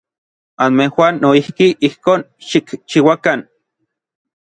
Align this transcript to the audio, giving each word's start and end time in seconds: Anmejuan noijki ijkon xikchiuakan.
Anmejuan 0.65 1.13
noijki 1.27 1.67
ijkon 1.91 2.19
xikchiuakan. 2.49 3.39